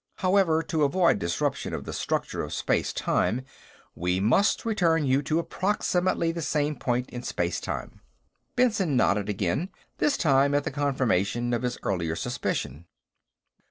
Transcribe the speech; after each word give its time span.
However, 0.15 0.63
to 0.63 0.83
avoid 0.83 1.19
disruption 1.19 1.75
of 1.75 1.83
the 1.85 1.93
structure 1.93 2.41
of 2.41 2.53
space 2.55 2.91
time, 2.91 3.43
we 3.93 4.19
must 4.19 4.65
return 4.65 5.05
you 5.05 5.21
to 5.21 5.37
approximately 5.37 6.31
the 6.31 6.41
same 6.41 6.75
point 6.75 7.07
in 7.11 7.21
space 7.21 7.59
time." 7.61 8.01
Benson 8.55 8.97
nodded 8.97 9.29
again, 9.29 9.69
this 9.99 10.17
time 10.17 10.55
at 10.55 10.63
the 10.63 10.71
confirmation 10.71 11.53
of 11.53 11.61
his 11.61 11.77
earlier 11.83 12.15
suspicion. 12.15 12.87